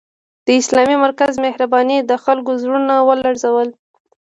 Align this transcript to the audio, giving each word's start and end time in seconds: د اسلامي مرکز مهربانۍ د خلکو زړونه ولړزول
د 0.45 0.47
اسلامي 0.61 0.97
مرکز 1.05 1.31
مهربانۍ 1.45 1.97
د 2.03 2.11
خلکو 2.23 2.51
زړونه 2.61 2.95
ولړزول 3.07 3.67